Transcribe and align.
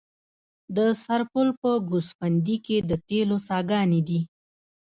د 0.75 0.77
سرپل 1.03 1.47
په 1.61 1.71
ګوسفندي 1.89 2.57
کې 2.65 2.77
د 2.89 2.91
تیلو 3.07 3.37
څاګانې 3.49 4.01
دي. 4.07 4.19